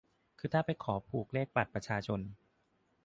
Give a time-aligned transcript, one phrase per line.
[0.39, 2.19] คือถ้าไปขอผูกเลขบัตรประชาชน